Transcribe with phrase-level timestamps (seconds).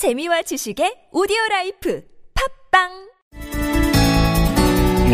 [0.00, 2.00] 재미와 지식의 오디오 라이프
[2.72, 2.88] 팟빵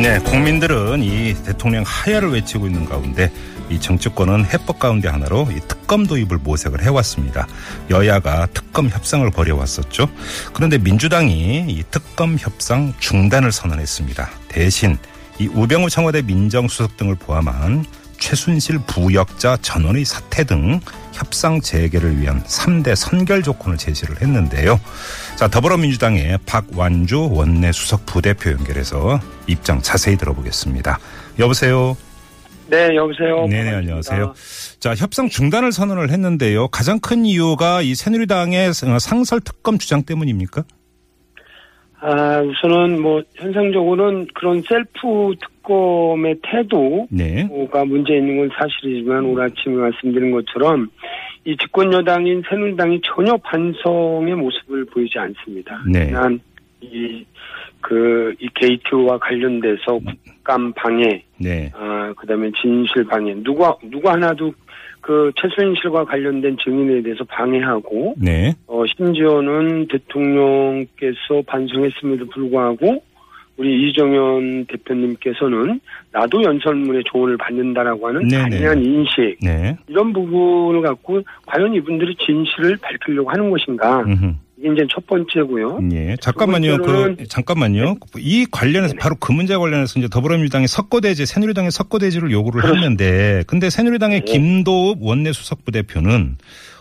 [0.00, 3.32] 네, 국민들은 이 대통령 하야를 외치고 있는 가운데
[3.68, 7.48] 이 정치권은 해법 가운데 하나로 이 특검 도입을 모색을 해왔습니다.
[7.90, 10.08] 여야가 특검 협상을 벌여왔었죠.
[10.52, 14.30] 그런데 민주당이 이 특검 협상 중단을 선언했습니다.
[14.46, 14.98] 대신
[15.40, 17.84] 이 우병우 청와대 민정수석 등을 포함한
[18.18, 20.80] 최순실 부역자 전원의 사퇴 등
[21.36, 24.80] 협상 재개를 위한 3대 선결 조건을 제시를 했는데요.
[25.36, 30.98] 자, 더불어민주당의 박완주 원내 수석 부대표 연결해서 입장 자세히 들어보겠습니다.
[31.38, 31.94] 여보세요?
[32.70, 33.46] 네, 여보세요.
[33.48, 34.32] 네네, 안녕하세요.
[34.80, 36.68] 자, 협상 중단을 선언을 했는데요.
[36.68, 40.64] 가장 큰 이유가 이 새누리당의 상설 특검 주장 때문입니까?
[42.00, 47.46] 아, 우선은 뭐 현상적으로는 그런 셀프 특검의 태도가 네.
[47.86, 50.88] 문제 있는 건 사실이지만 오늘 아침에 말씀드린 것처럼
[51.46, 55.80] 이 집권 여당인 새누리당이 전혀 반성의 모습을 보이지 않습니다.
[55.88, 56.06] 네.
[56.06, 56.40] 지난
[56.80, 57.24] 이,
[57.80, 61.70] 그, 이 게이트와 관련돼서 국감 방해, 네.
[61.72, 64.52] 아, 그 다음에 진실 방해, 누가, 누가 하나도
[65.00, 68.52] 그 최순실과 관련된 증인에 대해서 방해하고, 네.
[68.66, 73.04] 어, 심지어는 대통령께서 반성했음에도 불구하고
[73.56, 75.80] 우리 이정현 대표님께서는
[76.12, 78.28] 나도 연설문의 조언을 받는다라고 하는.
[78.28, 79.76] 당연한 인식 네.
[79.88, 84.34] 이런 부분을 갖고 과연 이분들이 진실을 밝히려고 하는 것인가 음흠.
[84.58, 85.80] 이게 이제 첫 번째고요.
[85.92, 86.78] 예, 잠깐만요.
[86.78, 87.96] 그 번째로는- 잠깐만요.
[88.18, 88.98] 이 관련해서 네네.
[89.00, 94.32] 바로 그 문제 관련해서 이제 더불어민주당이 석고대제, 새누리당의 석고대제를 요구를 했는데, 근데 새누리당의 네.
[94.32, 96.36] 김도읍 원내 수석부 대표는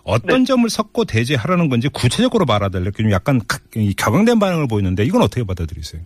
[0.05, 0.45] 어떤 네.
[0.45, 2.91] 점을 석고대제 하라는 건지 구체적으로 말하달래.
[2.91, 3.41] 좀 약간
[3.97, 6.01] 격앙된 반응을 보이는데 이건 어떻게 받아들이세요?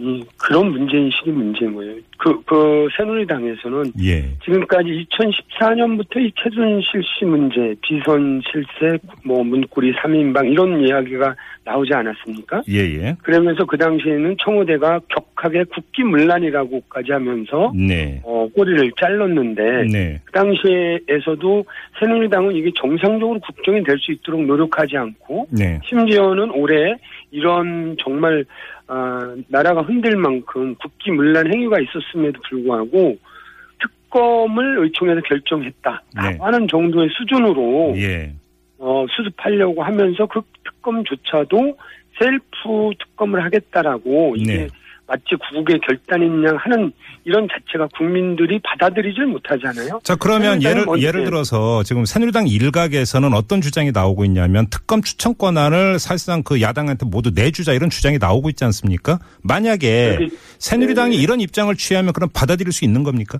[0.00, 1.96] 이 그런 문제인식이 문제인 거예요.
[2.20, 10.52] 그, 그 새누리당에서는 예, 지금까지 2014년부터 이 최순실 씨 문제, 비선 실세, 뭐 문고리 3인방
[10.52, 12.62] 이런 이야기가 나오지 않았습니까?
[12.68, 13.16] 예, 예.
[13.22, 21.64] 그러면서 그 당시에는 청와대가 격하게 국기 문란이라고까지 하면서 네, 어, 꼬리를 잘랐는데 네, 그 당시에서도
[22.00, 26.96] 새누리당은 이게 정상적으로 국정이 될 수 있도록 노력하지 않고 네, 심지어는 올해
[27.30, 28.44] 이런 정말
[28.92, 33.18] 아, 나라가 흔들 만큼 국기 문란 행위가 있었 음에도 불구하고
[33.80, 36.38] 특검을 의총에서 결정했다라고 네.
[36.40, 38.32] 하는 정도의 수준으로 예,
[38.78, 41.76] 어, 수습하려고 하면서 그 특검조차도
[42.18, 44.68] 셀프 특검을 하겠다라고 이게 네.
[45.10, 46.92] 마치 구국의 결단인 양 하는
[47.24, 49.98] 이런 자체가 국민들이 받아들이질 못하잖아요.
[50.04, 55.36] 자, 그러면 예를, 먼저- 예를 들어서 지금 새누리당 일각에서는 어떤 주장이 나오고 있냐면 특검 추천
[55.36, 59.18] 권한을 사실상 그 야당한테 모두 내주자 이런 주장이 나오고 있지 않습니까?
[59.42, 60.28] 만약에
[60.58, 61.22] 새누리당이 네.
[61.22, 63.38] 이런 입장을 취하면 그럼 받아들일 수 있는 겁니까?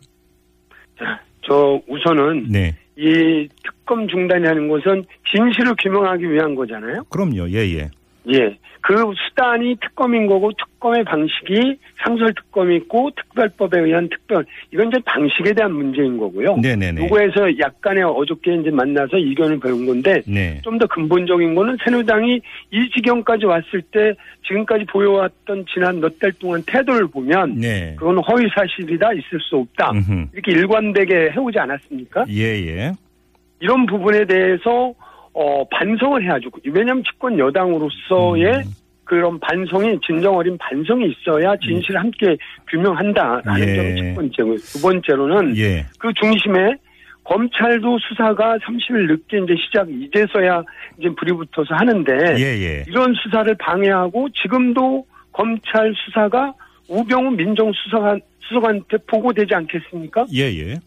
[1.46, 2.76] 저 우선은 네.
[2.98, 7.04] 이 특검 중단이라는 것은 진실을 규명하기 위한 거잖아요.
[7.10, 7.48] 그럼요.
[7.50, 7.90] 예, 예.
[8.28, 8.56] 예.
[8.82, 8.94] 그
[9.28, 15.72] 수단이 특검인 거고 특검의 방식이 상설 특검이 있고 특별법에 의한 특별 이건 이제 방식에 대한
[15.72, 16.56] 문제인 거고요.
[16.56, 17.04] 네네네.
[17.04, 20.58] 요거에서 약간의 어저께 이제 만나서 이견을 배운 건데 네.
[20.64, 24.14] 좀 더 근본적인 거는 새누리당이 이 지경까지 왔을 때
[24.48, 27.94] 지금까지 보여왔던 지난 몇 달 동안 태도를 보면 네.
[27.98, 30.26] 그건 허위 사실이다 있을 수 없다 음흠.
[30.32, 32.24] 이렇게 일관되게 해오지 않았습니까?
[32.30, 32.92] 예, 예.
[33.60, 34.94] 이런 부분에 대해서
[35.40, 36.50] 어, 반성을 해야죠.
[36.66, 38.62] 왜냐하면 집권 여당으로서의 음.
[39.04, 42.36] 그런 반성이 진정 어린 반성이 있어야 진실을 함께
[42.68, 43.74] 규명한다라는 예.
[43.74, 45.86] 점이 첫 번째고 두 번째로는 예.
[45.98, 46.76] 그 중심에
[47.24, 50.62] 검찰도 수사가 30일 늦게 이제 시작 이제서야
[50.98, 52.84] 이제 불이 붙어서 하는데 예, 예.
[52.86, 56.52] 이런 수사를 방해하고 지금도 검찰 수사가
[56.88, 60.26] 우병우 민정수석한 수석한테 보고되지 않겠습니까?
[60.34, 60.80] 예, 예.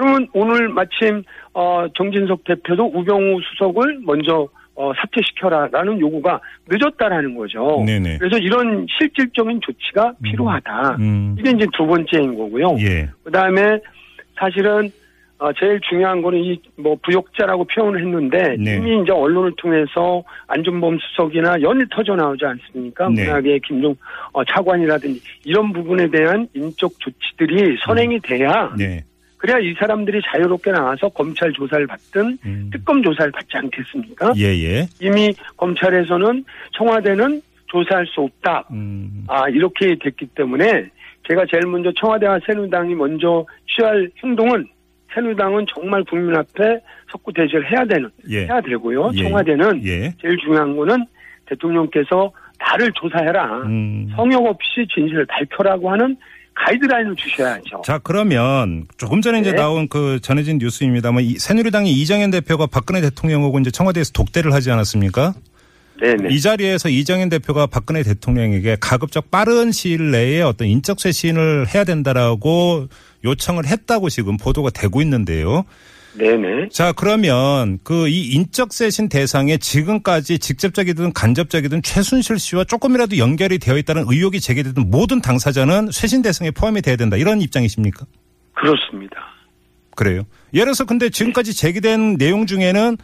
[0.00, 1.22] 그러면 오늘 마침
[1.52, 6.40] 어, 정진석 대표도 우병우 수석을 먼저 어, 사퇴시켜라라는 요구가
[6.70, 7.82] 늦었다라는 거죠.
[7.84, 8.16] 네네.
[8.16, 10.96] 그래서 이런 실질적인 조치가 필요하다.
[11.00, 11.36] 음.
[11.38, 12.76] 이게 이제 두 번째인 거고요.
[12.78, 13.10] 예.
[13.24, 13.78] 그다음에
[14.38, 14.90] 사실은
[15.38, 18.76] 어, 제일 중요한 거는 이 뭐 부역자라고 표현을 했는데 네.
[18.76, 23.08] 이미 이제 언론을 통해서 안준범 수석이나 연일 터져 나오지 않습니까?
[23.10, 23.24] 네.
[23.24, 23.94] 문학의 김종
[24.32, 29.04] 어, 차관이라든지 이런 부분에 대한 인적 조치들이 선행이 돼야 네.
[29.40, 32.70] 그래야 이 사람들이 자유롭게 나와서 검찰 조사를 받든 음.
[32.70, 34.34] 특검 조사를 받지 않겠습니까?
[34.36, 34.86] 예, 예.
[35.00, 38.68] 이미 검찰에서는 청와대는 조사할 수 없다.
[38.70, 39.24] 음.
[39.28, 40.90] 아 이렇게 됐기 때문에
[41.26, 44.68] 제가 제일 먼저 청와대와 새누리당이 먼저 취할 행동은
[45.14, 46.78] 새누리당은 정말 국민 앞에
[47.10, 48.44] 석구 대제를 해야 되는 예.
[48.44, 49.12] 해야 되고요.
[49.14, 49.22] 예.
[49.22, 50.12] 청와대는 예.
[50.20, 51.06] 제일 중요한 거는
[51.46, 53.62] 대통령께서 나를 조사해라.
[53.62, 54.10] 음.
[54.14, 56.14] 성역 없이 진실을 밝혀라고 하는
[56.64, 57.82] 가이드라인을 주셔야죠.
[57.84, 59.56] 자, 그러면 조금 전에 이제 네.
[59.56, 65.34] 나온 그 전해진 뉴스입니다만 이 새누리당의 이정현 대표가 박근혜 대통령하고 이제 청와대에서 독대를 하지 않았습니까?
[66.00, 66.34] 네네.
[66.34, 72.88] 이 자리에서 이정현 대표가 박근혜 대통령에게 가급적 빠른 시일 내에 어떤 인적 쇄신을 해야 된다라고
[73.24, 75.64] 요청을 했다고 지금 보도가 되고 있는데요.
[76.18, 76.70] 네네.
[76.72, 83.76] 자, 그러면 그 이 인적 쇄신 대상에 지금까지 직접적이든 간접적이든 최순실 씨와 조금이라도 연결이 되어
[83.78, 87.16] 있다는 의혹이 제기되던 모든 당사자는 쇄신 대상에 포함이 돼야 된다.
[87.16, 88.06] 이런 입장이십니까?
[88.54, 89.16] 그렇습니다.
[89.94, 90.22] 그래요.
[90.54, 92.96] 예를 들어서 근데 지금까지 제기된 내용 중에는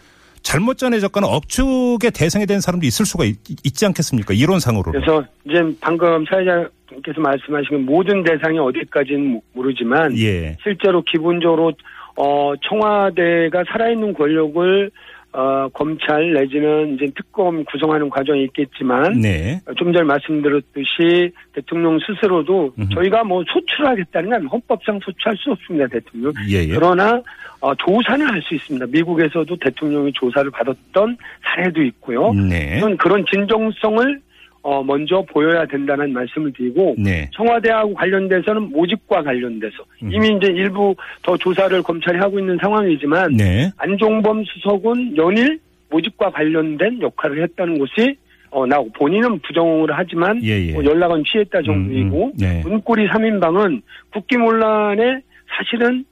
[0.47, 4.33] 잘못 전해졌거나 억측의 대상이 된 사람도 있을 수가 있, 지 않겠습니까?
[4.33, 4.93] 이론상으로.
[4.93, 10.57] 그래서 이제 방금 사회자께서 말씀하신 모든 대상이 어디까지는 모르지만 예.
[10.63, 11.73] 실제로 기본적으로
[12.15, 14.91] 어 청와대가 살아있는 권력을
[15.37, 19.61] 어 검찰 내지는 이제 특검 구성하는 과정이 있겠지만 네.
[19.77, 22.89] 좀 전에 말씀드렸듯이 대통령 스스로도 음흠.
[22.95, 26.33] 저희가 뭐 소출하겠다는 건 헌법상 소출할 수 없습니다 대통령.
[26.49, 26.69] 예, 예.
[26.69, 27.21] 그러나
[27.61, 28.87] 어, 조사는 할 수 있습니다.
[28.87, 32.33] 미국에서도 대통령이 조사를 받았던 사례도 있고요.
[32.33, 32.81] 네.
[32.81, 34.21] 그런 그런 진정성을
[34.67, 37.31] 어, 먼저 보여야 된다는 말씀을 드리고 네.
[37.35, 40.11] 청와대하고 관련돼서는 모집과 관련돼서 음.
[40.13, 40.93] 이미 이제 일부
[41.23, 43.71] 더 조사를 검찰이 하고 있는 상황이지만 네.
[43.77, 48.17] 안종범 수석은 연일 모집과 관련된 역할을 했다는 것이
[48.51, 50.73] 어, 나오고 본인은 부정을 하지만 예, 예.
[50.73, 52.37] 뭐 연락은 취했다 정도이고 음, 음.
[52.37, 52.61] 네.
[52.65, 53.83] 문고리 3인방은
[54.15, 55.21] 국기문란에
[55.57, 56.05] 사실은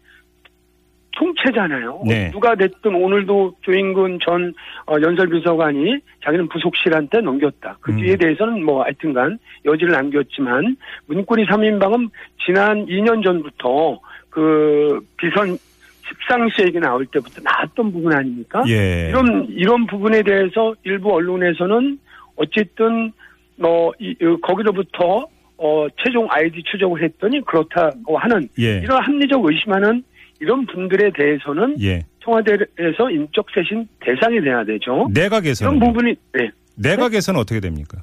[1.17, 2.03] 통체잖아요.
[2.07, 2.31] 네.
[2.31, 4.53] 누가 됐든 오늘도 조인근 전
[4.87, 7.79] 어, 연설비서관이 자기는 부속실한테 넘겼다.
[7.81, 7.97] 그 음.
[7.99, 10.77] 뒤에 대해서는 뭐 하여튼간 여지를 남겼지만
[11.07, 12.11] 문고리 3인방은
[12.45, 14.01] 지난 2년 전부터
[14.31, 15.57] 그 비선
[16.07, 18.63] 십상시 얘기 나올 때부터 나왔던 부분 아닙니까?
[18.69, 19.09] 예.
[19.09, 21.99] 이런 이런 부분에 대해서 일부 언론에서는
[22.37, 23.13] 어쨌든
[23.57, 25.27] 뭐 이, 이, 거기로부터
[25.57, 28.81] 어 최종 아이디 추적을 했더니 그렇다고 하는 예.
[28.81, 30.03] 이런 합리적 의심하는
[30.41, 32.01] 이런 분들에 대해서는 예.
[32.23, 35.09] 청와대에서 인적 쇄신 대상이 돼야 되죠.
[35.15, 36.51] 내각에서는 이런 부분이 네.
[36.77, 37.99] 내각에서는 어떻게 됩니까?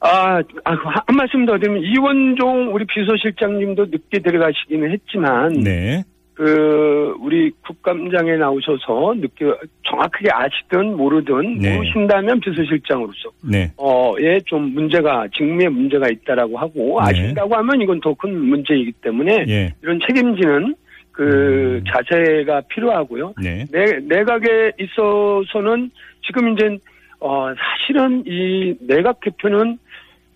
[0.00, 6.02] 아, 아, 한 말씀 더 드리면 이원종 우리 비서실장님도 늦게 들어가시기는 했지만 네.
[6.32, 9.44] 그 우리 국감장에 나오셔서 늦게
[9.86, 11.76] 정확하게 아시든 모르든 네.
[11.76, 13.70] 모르신다면 비서실장으로서 네.
[13.76, 17.10] 어에 좀 문제가 직무에 문제가 있다라고 하고 네.
[17.10, 19.74] 아신다고 하면 이건 더 큰 문제이기 때문에 예.
[19.82, 20.74] 이런 책임지는
[21.12, 21.84] 그 음.
[21.86, 23.34] 자세가 필요하고요.
[23.42, 23.64] 네.
[23.70, 25.90] 내, 내각에 있어서는
[26.24, 26.78] 지금 이제
[27.20, 29.78] 어 사실은 이 내각 개표는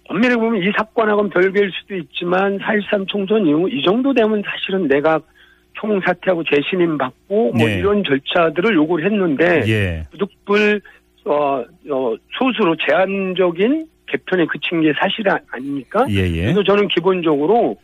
[0.08, 5.26] 엄밀히 보면 이 사건하고는 별개일 수도 있지만 4.13 총선 이후 이 정도 되면 사실은 내각
[5.74, 7.78] 총사퇴하고 재신임 받고 뭐 네.
[7.78, 10.04] 이런 절차들을 요구를 했는데 예.
[10.10, 10.80] 부득불
[11.24, 16.06] 어, 어 소수로 제한적인 개편에 그친 게 사실 아- 아닙니까?
[16.10, 16.42] 예, 예.
[16.42, 17.76] 그래서 저는 기본적으로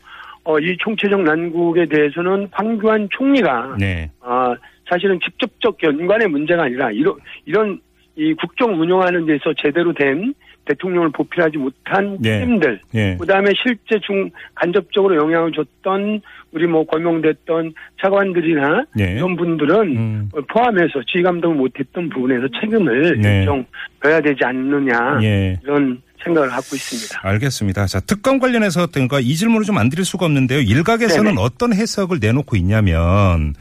[0.45, 4.11] 어, 이 총체적 난국에 대해서는 황교안 총리가 네.
[4.21, 4.55] 아,
[4.89, 7.15] 사실은 직접적 연관의 문제가 아니라 이런
[7.45, 7.81] 이런
[8.17, 10.35] 이 국정 운영하는 데서 제대로 된
[10.67, 12.41] 대통령을 보필하지 못한 네.
[12.41, 13.17] 책임들, 예.
[13.19, 16.21] 그다음에 실제 중 간접적으로 영향을 줬던
[16.53, 19.15] 우리 뭐 거명됐던 차관들이나 네.
[19.17, 20.29] 이런 분들은 음.
[20.49, 23.41] 포함해서 지휘 감독을 못했던 부분에서 책임을 네.
[23.41, 25.59] 인정해야 되지 않느냐 예.
[25.63, 27.21] 이런 생각을 갖고 있습니다.
[27.23, 27.87] 알겠습니다.
[27.87, 30.61] 자, 특검 관련해서 어떤가 이 질문을 좀 안 드릴 수가 없는데요.
[30.61, 31.41] 일각에서는 네네.
[31.41, 33.55] 어떤 해석을 내놓고 있냐면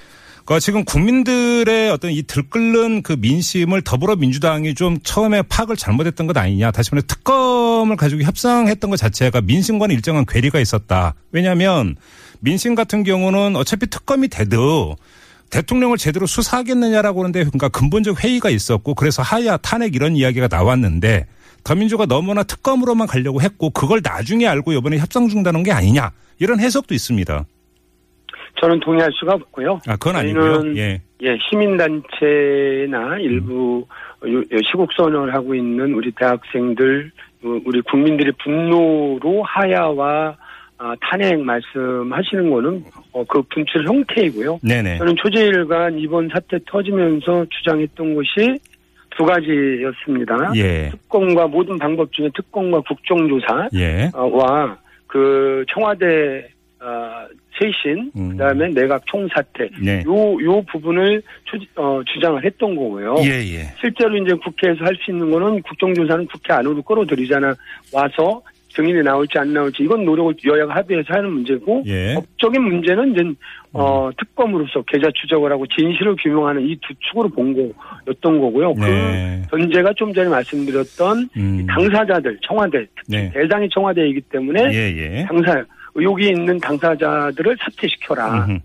[0.46, 6.72] 그 지금 국민들의 어떤 이 들끓는 그 민심을 더불어민주당이 좀 처음에 파악을 잘못했던 것 아니냐.
[6.72, 11.14] 다시 말해 특검을 가지고 협상했던 것 자체가 민심과는 일정한 괴리가 있었다.
[11.32, 11.96] 왜냐하면
[12.40, 14.98] 민심 같은 경우는 어차피 특검이 돼도
[15.50, 21.26] 대통령을 제대로 수사하겠느냐라고 하는데 그러니까 근본적 회의가 있었고 그래서 하야 탄핵 이런 이야기가 나왔는데
[21.64, 26.94] 더민주가 너무나 특검으로만 가려고 했고 그걸 나중에 알고 이번에 협상 중단한 게 아니냐 이런 해석도
[26.94, 27.46] 있습니다.
[28.62, 29.80] 저는 동의할 수가 없고요.
[29.88, 30.76] 아 그건 아니고요.
[30.78, 31.02] 예.
[31.22, 33.86] 예, 시민단체나 일부
[34.28, 37.12] 요- 요 시국선언을 하고 있는 우리 대학생들,
[37.44, 40.36] 어, 우리 국민들의 분노로 하야와
[40.82, 44.60] 아, 탄핵 말씀하시는 거는 어, 그 분출 형태이고요.
[44.64, 44.98] 네네.
[44.98, 48.58] 저는 초재일간 이번 사태 터지면서 주장했던 것이
[49.18, 50.54] 두 가지였습니다.
[50.56, 50.90] 예.
[50.92, 54.10] 특검과 모든 방법 중에 특검과 국정조사와 예.
[55.08, 56.48] 그 청와대
[56.82, 57.28] 어,
[57.60, 58.30] 쇄신, 음.
[58.30, 60.02] 그다음에 내각 총사퇴 네.
[60.08, 63.16] 요, 요 부분을 추, 어, 주장을 했던 거고요.
[63.26, 63.64] 예, 예.
[63.82, 67.54] 실제로 이제 국회에서 할 수 있는 거는 국정조사는 국회 안으로 끌어들이잖아.
[67.92, 68.42] 와서
[68.80, 72.14] 증인이 나올지 안 나올지 이건 노력을 여야가 합의해서 하는 문제고 예.
[72.16, 73.24] 법적인 문제는 이제
[73.74, 78.74] 어, 특검으로서 계좌 추적을 하고 진실을 규명하는 이 두 축으로 본 거였던 거고요.
[78.76, 79.42] 네.
[79.52, 81.66] 그 전제가 좀 전에 말씀드렸던 음.
[81.68, 83.32] 당사자들 청와대 특히 네.
[83.32, 85.26] 대상이 청와대이기 때문에 예, 예.
[85.28, 85.64] 당사
[85.96, 88.46] 의혹이 있는 당사자들을 사퇴시켜라.
[88.46, 88.60] 음흠.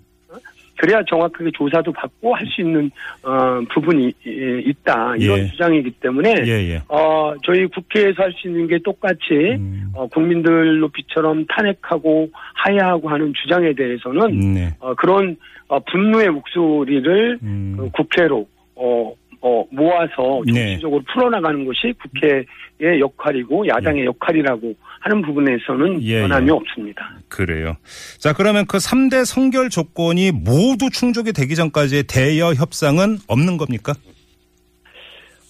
[0.76, 2.90] 그래야 정확하게 조사도 받고 할 수 있는
[3.22, 5.46] 어, 부분이 예, 있다 이런 예.
[5.48, 6.82] 주장이기 때문에 예, 예.
[6.88, 13.32] 어, 저희 국회에서 할 수 있는 게 똑같이 음, 어, 국민들 높이처럼 탄핵하고 하야하고 하는
[13.42, 14.74] 주장에 대해서는 네.
[14.80, 15.36] 어, 그런
[15.68, 19.12] 어, 분노의 목소리를 음, 그 국회로 어,
[19.46, 20.68] 어, 모아서 네.
[20.70, 26.50] 정치적으로 풀어나가는 것이 국회의 역할이고 야당의 역할이라고 하는 부분에서는 예, 변함이 예.
[26.50, 27.14] 없습니다.
[27.28, 27.76] 그래요.
[28.18, 33.92] 자, 그러면 그 3대 성결 조건이 모두 충족이 되기 전까지의 대여 협상은 없는 겁니까?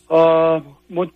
[0.08, 1.06] 어, 뭐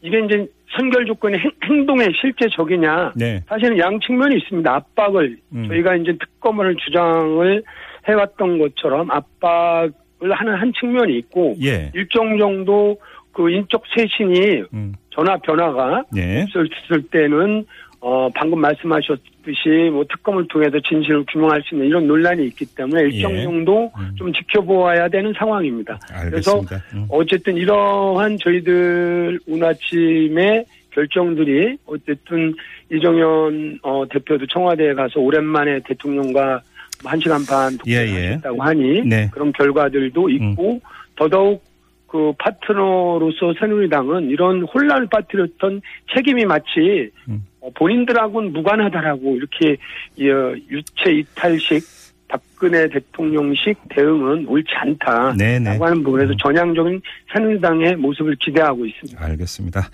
[0.00, 3.42] 이게 이제 선결 조건의 행, 행동의 실제 적이냐 네.
[3.46, 4.74] 사실은 양 측면이 있습니다.
[4.74, 5.68] 압박을 음.
[5.68, 7.62] 저희가 이제 특검을 주장을
[8.08, 11.90] 해왔던 것처럼 압박을 하는 한 측면이 있고 예.
[11.94, 12.98] 일정 정도
[13.32, 16.46] 그 인적 쇄신이 음, 전화 변화가 네.
[16.48, 17.66] 있었을 때는
[18.00, 23.32] 어 방금 말씀하셨듯이 뭐 특검을 통해서 진실을 규명할 수 있는 이런 논란이 있기 때문에 일정
[23.32, 23.42] 예.
[23.42, 24.14] 정도 음.
[24.16, 25.98] 좀 지켜보아야 되는 상황입니다.
[26.28, 26.76] 그래서 알겠습니다.
[26.94, 27.06] 음.
[27.10, 32.54] 어쨌든 이러한 저희들 운아침의 결정들이 어쨌든
[32.90, 36.62] 이정현 어, 대표도 청와대에 가서 오랜만에 대통령과
[37.04, 38.06] 한 시간 반 예, 예.
[38.06, 39.28] 통화했다고 하니 네.
[39.32, 40.80] 그런 결과들도 있고
[41.16, 41.62] 더더욱
[42.06, 45.82] 그 파트너로서 새누리당은 이런 혼란을 빠뜨렸던
[46.14, 47.44] 책임이 마치 음.
[47.60, 51.82] 어, 본인들하고는 무관하다라고 이렇게 어, 유체 이탈식
[52.28, 55.78] 박근혜 대통령식 대응은 옳지 않다라고 네네.
[55.78, 57.00] 하는 부분에서 전향적인
[57.32, 59.24] 새누리당의 모습을 기대하고 있습니다.
[59.24, 59.88] 알겠습니다.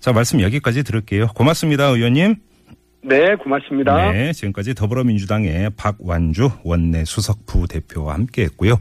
[0.00, 1.28] 자, 말씀 여기까지 들을게요.
[1.34, 2.36] 고맙습니다, 의원님.
[3.02, 4.12] 네, 고맙습니다.
[4.12, 8.74] 네, 지금까지 더불어민주당의 박완주 원내 수석 부대표와 함께했고요.